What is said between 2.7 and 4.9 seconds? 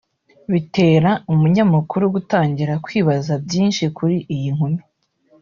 kwibaza byinshi kuri iyi nkumi